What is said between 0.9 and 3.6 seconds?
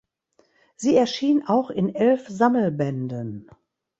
erschien auch in elf Sammelbänden.